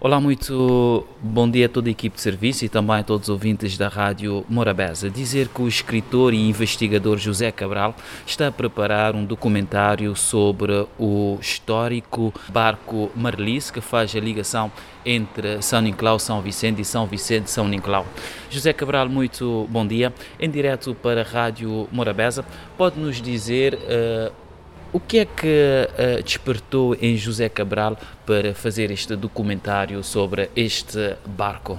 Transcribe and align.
Olá, 0.00 0.20
muito 0.20 1.04
bom 1.20 1.50
dia 1.50 1.66
a 1.66 1.68
toda 1.68 1.88
a 1.88 1.90
equipe 1.90 2.14
de 2.14 2.22
serviço 2.22 2.64
e 2.64 2.68
também 2.68 2.98
a 2.98 3.02
todos 3.02 3.28
os 3.28 3.32
ouvintes 3.32 3.76
da 3.76 3.88
Rádio 3.88 4.46
Morabeza. 4.48 5.10
Dizer 5.10 5.48
que 5.48 5.60
o 5.60 5.66
escritor 5.66 6.32
e 6.32 6.48
investigador 6.48 7.18
José 7.18 7.50
Cabral 7.50 7.96
está 8.24 8.46
a 8.46 8.52
preparar 8.52 9.16
um 9.16 9.24
documentário 9.24 10.14
sobre 10.14 10.86
o 11.00 11.36
histórico 11.40 12.32
barco 12.48 13.10
Marlis, 13.16 13.72
que 13.72 13.80
faz 13.80 14.14
a 14.14 14.20
ligação 14.20 14.70
entre 15.04 15.60
São 15.62 15.80
Nicolau, 15.80 16.20
São 16.20 16.40
Vicente 16.40 16.80
e 16.80 16.84
São 16.84 17.04
Vicente, 17.04 17.50
São 17.50 17.66
Nicolau. 17.66 18.06
José 18.48 18.72
Cabral, 18.72 19.08
muito 19.08 19.66
bom 19.68 19.84
dia. 19.84 20.14
Em 20.38 20.48
direto 20.48 20.94
para 20.94 21.22
a 21.22 21.24
Rádio 21.24 21.88
Morabeza, 21.90 22.44
pode 22.76 23.00
nos 23.00 23.20
dizer 23.20 23.74
uh, 23.74 24.47
o 24.92 24.98
que 25.00 25.18
é 25.18 25.24
que 25.24 25.46
uh, 25.46 26.22
despertou 26.22 26.94
em 26.94 27.16
José 27.16 27.48
Cabral 27.48 27.96
para 28.24 28.54
fazer 28.54 28.90
este 28.90 29.14
documentário 29.16 30.02
sobre 30.02 30.50
este 30.56 31.16
barco? 31.26 31.78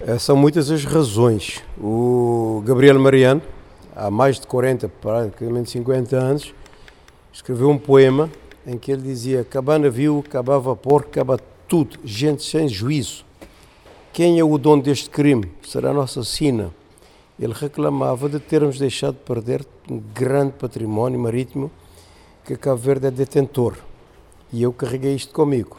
É, 0.00 0.18
são 0.18 0.36
muitas 0.36 0.70
as 0.70 0.84
razões. 0.84 1.62
O 1.78 2.62
Gabriel 2.66 2.98
Mariano, 2.98 3.40
há 3.94 4.10
mais 4.10 4.38
de 4.38 4.46
40, 4.46 4.88
praticamente 4.88 5.70
50 5.70 6.16
anos, 6.16 6.54
escreveu 7.32 7.70
um 7.70 7.78
poema 7.78 8.30
em 8.66 8.76
que 8.76 8.90
ele 8.90 9.02
dizia: 9.02 9.44
Cabana 9.44 9.88
viu, 9.88 10.24
cabava 10.28 10.70
vapor, 10.70 11.04
caba 11.06 11.38
tudo, 11.68 11.98
gente 12.04 12.42
sem 12.42 12.68
juízo. 12.68 13.24
Quem 14.12 14.38
é 14.38 14.44
o 14.44 14.58
dono 14.58 14.82
deste 14.82 15.08
crime? 15.08 15.50
Será 15.62 15.90
a 15.90 15.94
nossa 15.94 16.24
sina. 16.24 16.70
Ele 17.38 17.52
reclamava 17.52 18.28
de 18.28 18.40
termos 18.40 18.78
deixado 18.78 19.14
de 19.14 19.20
perder 19.20 19.66
um 19.90 19.98
grande 20.14 20.52
património 20.52 21.20
marítimo 21.20 21.70
que 22.44 22.56
Cabo 22.56 22.78
Verde 22.78 23.08
é 23.08 23.10
detentor. 23.10 23.76
E 24.52 24.62
eu 24.62 24.72
carreguei 24.72 25.14
isto 25.14 25.34
comigo. 25.34 25.76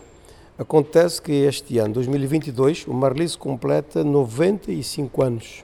Acontece 0.58 1.22
que 1.22 1.32
este 1.32 1.80
ano, 1.80 1.96
2022, 1.96 2.88
o 2.88 2.94
Marlis 2.94 3.36
completa 3.36 4.04
95 4.04 5.24
anos 5.24 5.64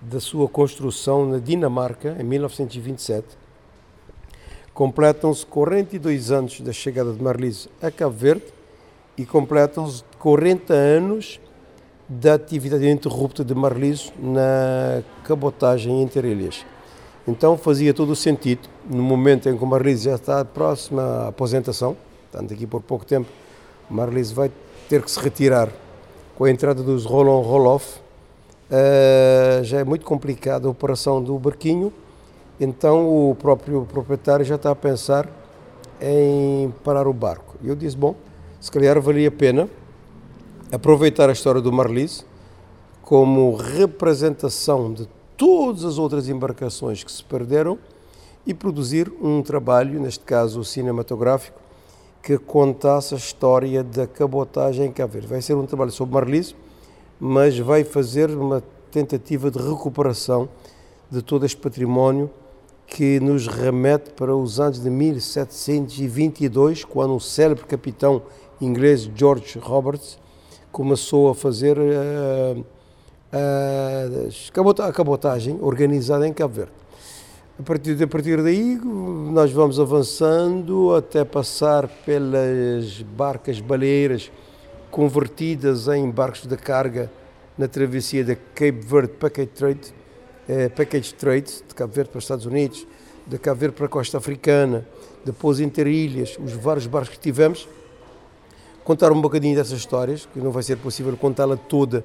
da 0.00 0.20
sua 0.20 0.48
construção 0.48 1.26
na 1.26 1.38
Dinamarca, 1.38 2.16
em 2.18 2.24
1927. 2.24 3.26
Completam-se 4.72 5.44
42 5.44 6.30
anos 6.30 6.60
da 6.60 6.72
chegada 6.72 7.12
de 7.12 7.22
Marlis 7.22 7.68
a 7.82 7.90
Cabo 7.90 8.14
Verde 8.14 8.44
e 9.18 9.26
completam-se 9.26 10.02
40 10.18 10.72
anos 10.72 11.40
da 12.12 12.34
atividade 12.34 12.84
ininterrupta 12.84 13.44
de 13.44 13.54
Marlis 13.54 14.12
na 14.18 15.00
cabotagem 15.22 16.02
interilhas. 16.02 16.66
Então 17.26 17.56
fazia 17.56 17.94
todo 17.94 18.10
o 18.10 18.16
sentido, 18.16 18.68
no 18.90 19.00
momento 19.00 19.48
em 19.48 19.56
que 19.56 19.62
o 19.62 19.66
Marlise 19.66 20.06
já 20.06 20.16
está 20.16 20.44
próximo 20.44 21.00
à 21.00 21.28
aposentação, 21.28 21.96
portanto 22.28 22.52
aqui 22.52 22.66
por 22.66 22.82
pouco 22.82 23.04
tempo, 23.04 23.28
o 23.88 23.94
Marlise 23.94 24.34
vai 24.34 24.50
ter 24.88 25.02
que 25.02 25.10
se 25.10 25.20
retirar 25.20 25.68
com 26.36 26.44
a 26.44 26.50
entrada 26.50 26.82
dos 26.82 27.04
roll-on, 27.04 27.42
roll-off, 27.42 28.00
uh, 28.00 29.62
já 29.62 29.78
é 29.78 29.84
muito 29.84 30.04
complicada 30.04 30.66
a 30.66 30.70
operação 30.70 31.22
do 31.22 31.38
barquinho, 31.38 31.92
então 32.58 33.30
o 33.30 33.36
próprio 33.36 33.86
proprietário 33.88 34.44
já 34.44 34.56
está 34.56 34.72
a 34.72 34.74
pensar 34.74 35.28
em 36.00 36.74
parar 36.82 37.06
o 37.06 37.12
barco. 37.12 37.54
Eu 37.62 37.76
disse, 37.76 37.96
bom, 37.96 38.16
se 38.60 38.68
calhar 38.68 39.00
valia 39.00 39.28
a 39.28 39.30
pena 39.30 39.68
aproveitar 40.72 41.28
a 41.28 41.32
história 41.32 41.60
do 41.60 41.72
Marlise 41.72 42.24
como 43.02 43.56
representação 43.56 44.92
de 44.92 45.08
todas 45.36 45.84
as 45.84 45.98
outras 45.98 46.28
embarcações 46.28 47.02
que 47.02 47.10
se 47.10 47.24
perderam 47.24 47.78
e 48.46 48.54
produzir 48.54 49.12
um 49.20 49.42
trabalho, 49.42 50.00
neste 50.00 50.24
caso 50.24 50.62
cinematográfico, 50.64 51.60
que 52.22 52.38
contasse 52.38 53.14
a 53.14 53.16
história 53.16 53.82
da 53.82 54.06
cabotagem 54.06 54.86
em 54.86 54.92
Cabo 54.92 55.14
Verde. 55.14 55.26
Vai 55.26 55.42
ser 55.42 55.54
um 55.54 55.66
trabalho 55.66 55.90
sobre 55.90 56.14
Marlis, 56.14 56.54
mas 57.18 57.58
vai 57.58 57.82
fazer 57.82 58.30
uma 58.30 58.62
tentativa 58.90 59.50
de 59.50 59.58
recuperação 59.58 60.48
de 61.10 61.22
todo 61.22 61.44
este 61.44 61.56
património 61.56 62.30
que 62.86 63.18
nos 63.20 63.46
remete 63.46 64.10
para 64.10 64.34
os 64.36 64.60
anos 64.60 64.80
de 64.80 64.90
1722, 64.90 66.84
quando 66.84 67.14
o 67.14 67.20
célebre 67.20 67.64
capitão 67.64 68.22
inglês 68.60 69.10
George 69.14 69.58
Roberts 69.58 70.18
começou 70.72 71.30
a 71.30 71.34
fazer 71.34 71.76
uh, 71.78 72.64
a 74.82 74.92
cabotagem 74.92 75.58
organizada 75.60 76.26
em 76.26 76.32
Cabo 76.32 76.54
Verde. 76.54 76.72
A 77.58 77.62
partir, 77.62 78.02
a 78.02 78.06
partir 78.06 78.42
daí, 78.42 78.80
nós 78.82 79.52
vamos 79.52 79.78
avançando 79.78 80.94
até 80.94 81.24
passar 81.24 81.86
pelas 82.06 83.02
barcas 83.02 83.60
baleiras 83.60 84.32
convertidas 84.90 85.86
em 85.88 86.10
barcos 86.10 86.46
de 86.46 86.56
carga 86.56 87.10
na 87.58 87.68
travessia 87.68 88.24
da 88.24 88.34
Cape 88.34 88.80
Verde 88.80 89.12
Package 89.12 89.48
Trade, 89.48 89.94
eh, 90.48 90.68
Package 90.70 91.14
Trade, 91.14 91.52
de 91.68 91.74
Cabo 91.74 91.92
Verde 91.92 92.10
para 92.10 92.18
os 92.18 92.24
Estados 92.24 92.46
Unidos, 92.46 92.86
de 93.26 93.38
Cabo 93.38 93.60
Verde 93.60 93.76
para 93.76 93.84
a 93.84 93.88
costa 93.90 94.16
africana, 94.16 94.86
depois 95.22 95.60
Interilhas, 95.60 96.38
os 96.42 96.52
vários 96.54 96.86
barcos 96.86 97.10
que 97.10 97.20
tivemos. 97.20 97.68
Contar 98.90 99.12
um 99.12 99.20
bocadinho 99.20 99.54
dessas 99.54 99.78
histórias, 99.78 100.26
que 100.26 100.40
não 100.40 100.50
vai 100.50 100.64
ser 100.64 100.76
possível 100.76 101.16
contá-la 101.16 101.56
toda 101.56 102.04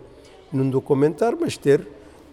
num 0.54 0.70
documentário, 0.70 1.36
mas 1.42 1.58
ter 1.58 1.88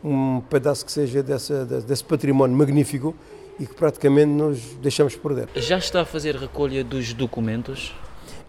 um 0.05 0.43
pedaço 0.43 0.85
que 0.85 0.93
seja 0.93 1.23
dessa, 1.23 1.65
desse 1.65 2.05
património 2.05 2.55
magnífico 2.55 3.15
e 3.59 3.65
que 3.65 3.75
praticamente 3.75 4.27
nos 4.27 4.61
deixamos 4.75 5.17
perder. 5.17 5.49
Já 5.57 5.79
está 5.79 6.03
a 6.03 6.05
fazer 6.05 6.37
recolha 6.37 6.85
dos 6.85 7.15
documentos? 7.15 7.95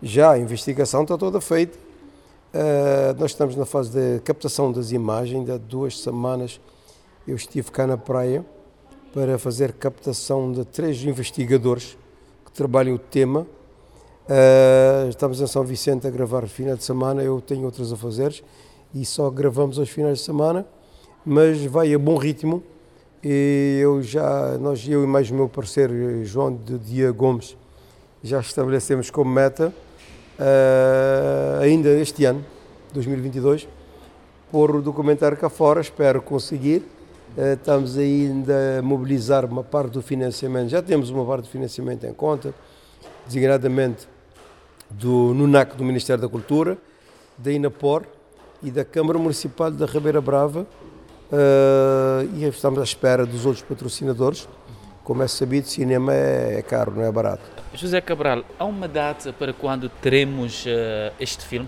Já, 0.02 0.34
a 0.34 0.38
investigação 0.38 1.04
está 1.04 1.18
toda 1.18 1.40
feita. 1.40 1.80
Uh, 2.54 3.18
nós 3.18 3.32
estamos 3.32 3.56
na 3.56 3.66
fase 3.66 3.92
de 3.92 4.20
captação 4.24 4.74
das 4.74 4.92
imagens. 4.92 5.50
Há 5.50 5.56
duas 5.56 5.98
semanas 5.98 6.60
eu 7.26 7.38
estive 7.38 7.72
cá 7.72 7.88
na 7.88 7.96
praia 7.96 8.46
para 9.14 9.40
fazer 9.40 9.72
captação 9.72 10.52
de 10.52 10.66
três 10.66 11.02
investigadores 11.06 11.98
que 12.46 12.52
trabalham 12.52 12.94
o 12.94 13.00
tema. 13.00 13.48
Uh, 14.24 15.10
estamos 15.10 15.42
em 15.42 15.48
São 15.48 15.66
Vicente 15.66 16.08
a 16.08 16.10
gravar 16.10 16.48
final 16.48 16.78
de 16.78 16.84
semana, 16.86 17.22
eu 17.22 17.42
tenho 17.42 17.66
outros 17.66 17.92
a 17.92 17.98
fazer 17.98 18.34
e 18.96 19.06
só 19.06 19.30
gravamos 19.30 19.78
aos 19.78 19.90
finais 19.90 20.20
de 20.20 20.24
semana, 20.24 20.66
mas 21.26 21.66
vai 21.66 21.94
a 21.94 22.00
bom 22.00 22.16
ritmo. 22.16 22.64
E 23.22 23.80
eu 23.82 24.02
já, 24.02 24.58
nós, 24.58 24.88
eu 24.88 25.04
e 25.04 25.08
mais 25.08 25.30
o 25.30 25.34
meu 25.34 25.50
parceiro 25.50 26.24
João 26.24 26.56
de 26.56 26.78
Dia 26.78 27.12
Gomes, 27.12 27.58
já 28.24 28.40
estabelecemos 28.40 29.10
como 29.10 29.30
meta, 29.30 29.74
uh, 30.40 31.62
ainda 31.62 31.90
este 31.90 32.24
ano, 32.24 32.46
2022, 32.94 33.68
pôr 34.50 34.74
o 34.74 34.82
documentário 34.82 35.38
cá 35.38 35.50
fora, 35.50 35.82
espero 35.82 36.22
conseguir. 36.22 36.82
Uh, 37.38 37.56
estamos 37.56 37.98
ainda 37.98 38.80
a 38.80 38.82
mobilizar 38.82 39.44
uma 39.44 39.66
parte 39.66 39.92
do 39.92 40.02
financiamento, 40.02 40.70
já 40.70 40.82
temos 40.82 41.10
uma 41.10 41.26
parte 41.26 41.44
do 41.44 41.50
financiamento 41.50 42.06
em 42.06 42.14
conta, 42.14 42.54
designadamente 43.26 44.13
do 45.00 45.34
NUNAC, 45.34 45.76
do 45.76 45.84
Ministério 45.84 46.22
da 46.22 46.30
Cultura, 46.30 46.78
da 47.38 47.52
INAPOR, 47.52 48.04
e 48.64 48.72
da 48.72 48.86
Câmara 48.86 49.20
Municipal 49.20 49.70
da 49.70 49.86
Ribeira 49.86 50.22
Brava 50.22 50.62
uh, 50.62 52.30
e 52.34 52.46
estamos 52.46 52.80
à 52.80 52.84
espera 52.84 53.26
dos 53.26 53.46
outros 53.46 53.64
patrocinadores. 53.64 54.48
Como 55.04 55.22
é 55.22 55.28
sabido, 55.28 55.68
cinema 55.68 56.14
é, 56.14 56.60
é 56.60 56.62
caro, 56.62 56.94
não 56.96 57.04
é 57.04 57.12
barato. 57.12 57.44
José 57.74 58.00
Cabral, 58.00 58.46
há 58.58 58.64
uma 58.64 58.88
data 58.88 59.34
para 59.34 59.52
quando 59.52 59.90
teremos 59.90 60.66
uh, 60.66 61.14
este 61.20 61.46
filme? 61.46 61.68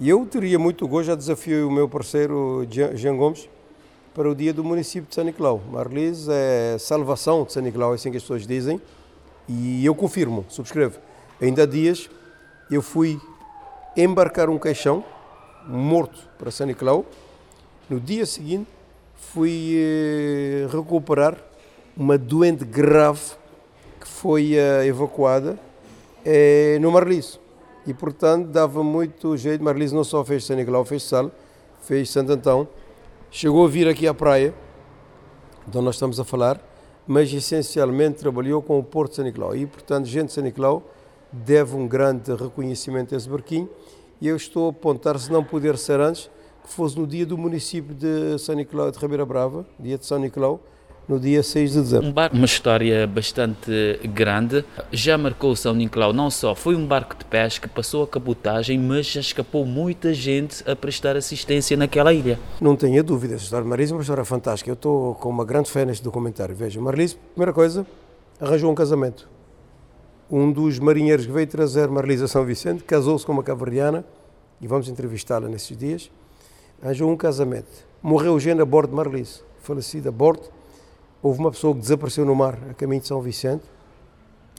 Eu 0.00 0.24
teria 0.24 0.58
muito 0.58 0.88
gosto, 0.88 1.08
já 1.08 1.14
desafio 1.14 1.68
o 1.68 1.70
meu 1.70 1.86
parceiro 1.86 2.66
Jean 2.70 3.16
Gomes 3.16 3.46
para 4.14 4.30
o 4.30 4.34
dia 4.34 4.54
do 4.54 4.64
município 4.64 5.06
de 5.06 5.14
São 5.14 5.24
Nicolau. 5.24 5.60
Marlis 5.70 6.28
é 6.28 6.78
salvação 6.78 7.44
de 7.44 7.52
São 7.52 7.62
Nicolau, 7.62 7.92
é 7.92 7.96
assim 7.96 8.10
que 8.10 8.16
as 8.16 8.22
pessoas 8.22 8.46
dizem, 8.46 8.80
e 9.46 9.84
eu 9.84 9.94
confirmo, 9.94 10.46
subscrevo. 10.48 10.98
Ainda 11.40 11.64
há 11.64 11.66
dias 11.66 12.08
eu 12.70 12.82
fui 12.82 13.20
embarcar 13.96 14.50
um 14.50 14.58
caixão 14.58 15.04
morto 15.66 16.28
para 16.38 16.50
São 16.50 16.66
Nicolau. 16.66 17.04
No 17.88 18.00
dia 18.00 18.26
seguinte, 18.26 18.68
fui 19.14 19.74
eh, 19.76 20.66
recuperar 20.70 21.36
uma 21.96 22.18
doente 22.18 22.64
grave 22.64 23.32
que 24.00 24.06
foi 24.06 24.54
eh, 24.54 24.86
evacuada 24.86 25.58
eh, 26.24 26.78
no 26.80 26.90
Marlis. 26.90 27.38
E, 27.86 27.94
portanto, 27.94 28.48
dava 28.48 28.82
muito 28.82 29.36
jeito. 29.36 29.62
Marlis 29.62 29.92
não 29.92 30.02
só 30.02 30.24
fez 30.24 30.44
São 30.44 30.56
Nicolau, 30.56 30.84
fez 30.84 31.04
Sal, 31.04 31.30
fez 31.82 32.10
Santo 32.10 32.32
Antão. 32.32 32.68
Chegou 33.30 33.64
a 33.64 33.68
vir 33.68 33.88
aqui 33.88 34.08
à 34.08 34.14
praia, 34.14 34.52
onde 35.68 35.80
nós 35.80 35.94
estamos 35.94 36.18
a 36.18 36.24
falar, 36.24 36.60
mas 37.06 37.32
essencialmente 37.32 38.18
trabalhou 38.18 38.60
com 38.60 38.78
o 38.78 38.82
Porto 38.82 39.10
de 39.10 39.16
São 39.16 39.24
Nicolau. 39.24 39.54
E, 39.54 39.66
portanto, 39.66 40.06
gente 40.06 40.26
de 40.26 40.32
São 40.32 40.42
Nicolau 40.42 40.82
deve 41.44 41.76
um 41.76 41.86
grande 41.86 42.32
reconhecimento 42.34 43.14
a 43.14 43.16
esse 43.18 43.28
barquinho 43.28 43.68
e 44.20 44.28
eu 44.28 44.36
estou 44.36 44.66
a 44.66 44.70
apontar, 44.70 45.18
se 45.18 45.30
não 45.30 45.44
puder 45.44 45.76
ser 45.76 46.00
antes, 46.00 46.30
que 46.62 46.72
fosse 46.72 46.98
no 46.98 47.06
dia 47.06 47.26
do 47.26 47.36
município 47.36 47.94
de 47.94 48.38
São 48.38 48.54
Nicolau 48.54 48.90
de 48.90 48.98
Ribeira 48.98 49.26
Brava, 49.26 49.66
dia 49.78 49.98
de 49.98 50.06
São 50.06 50.18
Nicolau, 50.18 50.60
no 51.08 51.20
dia 51.20 51.40
6 51.40 51.72
de 51.72 51.80
dezembro. 51.80 52.08
Um 52.08 52.12
barco, 52.12 52.34
uma 52.34 52.46
história 52.46 53.06
bastante 53.06 54.00
grande, 54.12 54.64
já 54.90 55.16
marcou 55.16 55.54
São 55.54 55.72
Nicolau, 55.74 56.12
não 56.12 56.30
só 56.30 56.54
foi 56.54 56.74
um 56.74 56.84
barco 56.84 57.16
de 57.16 57.24
pesca, 57.24 57.68
passou 57.68 58.02
a 58.02 58.08
cabotagem, 58.08 58.78
mas 58.78 59.06
já 59.06 59.20
escapou 59.20 59.64
muita 59.64 60.12
gente 60.12 60.68
a 60.68 60.74
prestar 60.74 61.16
assistência 61.16 61.76
naquela 61.76 62.12
ilha. 62.12 62.40
Não 62.60 62.74
tenha 62.74 63.02
dúvida, 63.02 63.34
essa 63.34 63.44
história 63.44 63.62
de 63.62 63.68
Marlise 63.68 63.92
é 63.92 63.94
uma 63.96 64.02
história 64.02 64.24
fantástica. 64.24 64.70
Eu 64.70 64.74
estou 64.74 65.14
com 65.14 65.28
uma 65.28 65.44
grande 65.44 65.70
fé 65.70 65.84
neste 65.84 66.02
documentário. 66.02 66.56
Veja, 66.56 66.80
Marlise, 66.80 67.16
primeira 67.34 67.52
coisa, 67.52 67.86
arranjou 68.40 68.72
um 68.72 68.74
casamento. 68.74 69.35
Um 70.30 70.50
dos 70.50 70.78
marinheiros 70.78 71.26
que 71.26 71.32
veio 71.32 71.46
trazer 71.46 71.88
Marlise 71.88 72.24
a 72.24 72.28
São 72.28 72.44
Vicente 72.44 72.82
casou-se 72.84 73.24
com 73.24 73.32
uma 73.32 73.42
caverdiana, 73.42 74.04
e 74.60 74.66
vamos 74.66 74.88
entrevistá-la 74.88 75.48
nesses 75.48 75.76
dias, 75.76 76.10
arranjou 76.82 77.10
um 77.10 77.16
casamento. 77.16 77.86
Morreu 78.02 78.38
gente 78.40 78.60
a 78.60 78.64
bordo 78.64 78.90
de 78.90 78.96
Marlise, 78.96 79.42
falecida 79.60 80.08
a 80.08 80.12
bordo, 80.12 80.50
Houve 81.26 81.40
uma 81.40 81.50
pessoa 81.50 81.74
que 81.74 81.80
desapareceu 81.80 82.24
no 82.24 82.36
mar 82.36 82.56
a 82.70 82.74
caminho 82.74 83.00
de 83.00 83.08
São 83.08 83.20
Vicente 83.20 83.64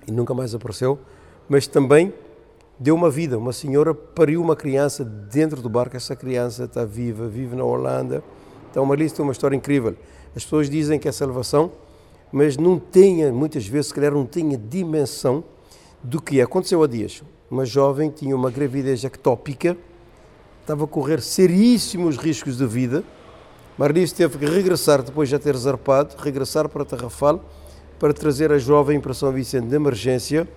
e 0.06 0.12
nunca 0.12 0.34
mais 0.34 0.54
apareceu, 0.54 1.00
mas 1.48 1.66
também 1.66 2.14
deu 2.78 2.94
uma 2.94 3.10
vida. 3.10 3.38
Uma 3.38 3.54
senhora 3.54 3.94
pariu 3.94 4.42
uma 4.42 4.54
criança 4.54 5.06
dentro 5.06 5.62
do 5.62 5.70
barco. 5.70 5.96
Essa 5.96 6.14
criança 6.14 6.66
está 6.66 6.84
viva, 6.84 7.26
vive 7.28 7.56
na 7.56 7.64
Holanda. 7.64 8.22
Então, 8.70 8.84
uma 8.84 8.96
lista, 8.96 9.24
uma 9.24 9.32
história 9.32 9.56
incrível. 9.56 9.96
As 10.36 10.44
pessoas 10.44 10.70
dizem 10.70 11.00
que 11.00 11.08
é 11.08 11.12
salvação, 11.14 11.72
mas 12.34 12.58
não 12.58 12.78
tenha, 12.78 13.32
muitas 13.32 13.66
vezes, 13.66 13.88
se 13.88 13.94
calhar, 13.94 14.12
não 14.12 14.26
tenha 14.26 14.58
dimensão 14.58 15.46
do 16.04 16.22
que. 16.22 16.42
Aconteceu 16.42 16.84
há 16.84 16.88
dias. 16.88 17.24
Uma 17.50 17.66
jovem 17.66 18.10
tinha 18.10 18.36
uma 18.36 18.52
gravidez 18.52 19.04
ectópica, 19.04 19.78
estava 20.62 20.84
a 20.84 20.88
correr 20.88 21.22
seríssimos 21.22 22.18
riscos 22.18 22.58
de 22.58 22.66
vida 22.66 23.04
Marlis 23.78 24.12
teve 24.12 24.40
que 24.40 24.46
regressar, 24.46 25.04
depois 25.04 25.30
de 25.30 25.34
já 25.34 25.40
ter 25.40 25.56
zarpado, 25.56 26.16
regressar 26.18 26.68
para 26.68 26.84
Tarrafal 26.84 27.46
para 28.00 28.12
trazer 28.12 28.52
a 28.52 28.58
jovem 28.58 29.00
para 29.00 29.14
São 29.14 29.32
Vicente 29.32 29.68
de 29.68 29.76
emergência 29.76 30.48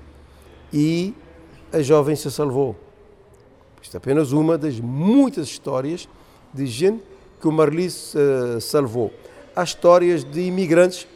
e 0.73 1.15
a 1.71 1.83
jovem 1.83 2.17
se 2.17 2.31
salvou. 2.31 2.75
Isto 3.83 3.95
é 3.95 3.99
apenas 3.99 4.33
uma 4.33 4.57
das 4.57 4.81
muitas 4.81 5.49
histórias 5.49 6.09
de 6.53 6.67
gente 6.67 7.03
que 7.39 7.47
o 7.47 7.53
Marlis 7.53 8.15
uh, 8.15 8.59
salvou. 8.59 9.13
Há 9.55 9.65
histórias 9.65 10.25
de 10.25 10.41
imigrantes 10.41 11.07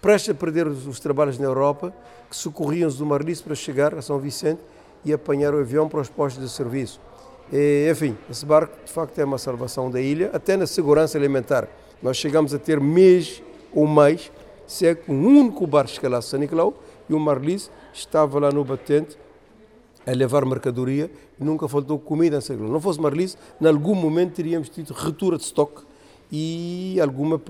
prestes 0.00 0.30
a 0.30 0.34
perder 0.34 0.66
os, 0.66 0.86
os 0.86 1.00
trabalhos 1.00 1.38
na 1.38 1.46
Europa 1.46 1.92
que 2.28 2.36
socorriam-se 2.36 2.98
do 2.98 3.06
Marlis 3.06 3.40
para 3.40 3.54
chegar 3.54 3.94
a 3.94 4.02
São 4.02 4.18
Vicente 4.18 4.60
e 5.04 5.12
apanhar 5.12 5.54
o 5.54 5.60
avião 5.60 5.88
para 5.88 6.00
os 6.00 6.08
postos 6.08 6.42
de 6.42 6.50
serviço. 6.50 7.00
E, 7.52 7.88
enfim, 7.90 8.16
esse 8.30 8.44
barco 8.44 8.76
de 8.84 8.92
facto 8.92 9.18
é 9.18 9.24
uma 9.24 9.38
salvação 9.38 9.90
da 9.90 10.00
ilha, 10.00 10.30
até 10.32 10.56
na 10.56 10.66
segurança 10.66 11.16
alimentar. 11.16 11.68
Nós 12.02 12.16
chegamos 12.16 12.52
a 12.54 12.58
ter 12.58 12.78
mês 12.78 13.42
ou 13.72 13.86
mais, 13.86 14.30
se 14.66 14.86
é 14.86 14.96
um 15.08 15.26
único 15.26 15.66
barco 15.66 15.90
escalasse 15.90 16.28
São 16.28 16.38
Nicolau 16.38 16.74
e 17.08 17.14
o 17.14 17.18
Marlis 17.18 17.70
estava 17.92 18.38
lá 18.38 18.52
no 18.52 18.64
batente 18.64 19.16
a 20.06 20.12
levar 20.12 20.44
mercadoria 20.44 21.10
e 21.40 21.44
nunca 21.44 21.66
faltou 21.66 21.98
comida 21.98 22.36
em 22.36 22.40
São 22.40 22.54
Nicolau. 22.54 22.74
Não 22.74 22.80
fosse 22.80 23.00
Marlis, 23.00 23.36
em 23.60 23.66
algum 23.66 23.94
momento 23.94 24.34
teríamos 24.34 24.68
tido 24.68 24.92
retura 24.92 25.38
de 25.38 25.44
estoque 25.44 25.87
e 26.30 26.98
alguma, 27.00 27.40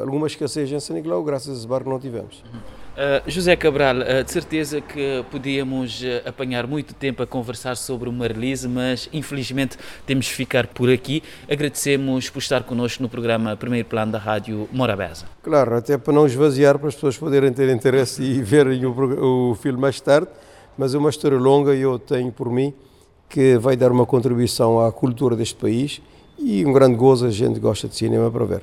alguma 0.00 0.26
escassez 0.26 0.70
em 0.72 0.80
São 0.80 0.96
Nicolau, 0.96 1.22
graças 1.22 1.54
a 1.54 1.58
esse 1.58 1.66
barco 1.66 1.90
não 1.90 2.00
tivemos. 2.00 2.42
Uh, 2.90 3.22
José 3.30 3.54
Cabral, 3.56 3.96
uh, 3.98 4.24
de 4.24 4.30
certeza 4.30 4.80
que 4.80 5.24
podíamos 5.30 6.02
uh, 6.02 6.28
apanhar 6.28 6.66
muito 6.66 6.92
tempo 6.92 7.22
a 7.22 7.26
conversar 7.26 7.76
sobre 7.76 8.08
o 8.08 8.12
Marlise, 8.12 8.68
mas 8.68 9.08
infelizmente 9.12 9.78
temos 10.04 10.26
de 10.26 10.32
ficar 10.32 10.66
por 10.66 10.90
aqui. 10.90 11.22
Agradecemos 11.48 12.28
por 12.28 12.40
estar 12.40 12.64
connosco 12.64 13.02
no 13.02 13.08
programa 13.08 13.56
Primeiro 13.56 13.88
Plano 13.88 14.12
da 14.12 14.18
Rádio 14.18 14.68
Morabeza. 14.72 15.24
Claro, 15.42 15.76
até 15.76 15.96
para 15.96 16.12
não 16.12 16.26
esvaziar, 16.26 16.78
para 16.78 16.88
as 16.88 16.94
pessoas 16.94 17.16
poderem 17.16 17.52
ter 17.52 17.68
interesse 17.70 18.22
e 18.22 18.42
verem 18.42 18.84
o, 18.84 19.50
o 19.50 19.54
filme 19.54 19.80
mais 19.80 20.00
tarde, 20.00 20.28
mas 20.76 20.94
é 20.94 20.98
uma 20.98 21.10
história 21.10 21.38
longa 21.38 21.74
e 21.74 21.80
eu 21.80 21.98
tenho 21.98 22.32
por 22.32 22.50
mim 22.50 22.74
que 23.28 23.56
vai 23.56 23.76
dar 23.76 23.92
uma 23.92 24.04
contribuição 24.04 24.84
à 24.84 24.90
cultura 24.90 25.36
deste 25.36 25.54
país 25.54 26.02
e 26.40 26.64
um 26.64 26.72
grande 26.72 26.96
gozo, 26.96 27.26
a 27.26 27.30
gente 27.30 27.60
gosta 27.60 27.86
de 27.86 27.94
cinema 27.94 28.30
para 28.30 28.44
ver. 28.44 28.62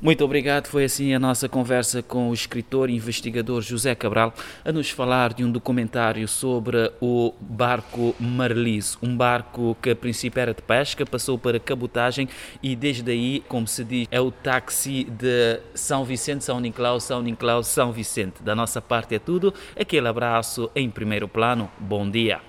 Muito 0.00 0.24
obrigado. 0.24 0.68
Foi 0.68 0.84
assim 0.84 1.12
a 1.12 1.18
nossa 1.18 1.48
conversa 1.48 2.02
com 2.02 2.30
o 2.30 2.34
escritor 2.34 2.88
e 2.88 2.94
investigador 2.94 3.60
José 3.62 3.96
Cabral 3.96 4.32
a 4.64 4.70
nos 4.70 4.90
falar 4.90 5.32
de 5.32 5.44
um 5.44 5.50
documentário 5.50 6.26
sobre 6.28 6.92
o 7.00 7.34
barco 7.40 8.14
Marlis, 8.20 8.96
um 9.02 9.16
barco 9.16 9.76
que 9.82 9.90
a 9.90 9.96
princípio 9.96 10.40
era 10.40 10.54
de 10.54 10.62
pesca, 10.62 11.04
passou 11.04 11.36
para 11.36 11.58
cabotagem 11.58 12.28
e 12.62 12.76
desde 12.76 13.10
aí, 13.10 13.42
como 13.48 13.66
se 13.66 13.82
diz, 13.82 14.06
é 14.10 14.20
o 14.20 14.30
táxi 14.30 15.02
de 15.04 15.60
São 15.74 16.04
Vicente, 16.04 16.44
São 16.44 16.60
Nicolau, 16.60 17.00
São 17.00 17.20
Nicolau, 17.20 17.64
São 17.64 17.90
Vicente. 17.90 18.40
Da 18.40 18.54
nossa 18.54 18.80
parte 18.80 19.16
é 19.16 19.18
tudo. 19.18 19.52
Aquele 19.78 20.06
abraço 20.06 20.70
em 20.76 20.88
primeiro 20.88 21.26
plano. 21.26 21.68
Bom 21.80 22.08
dia. 22.08 22.47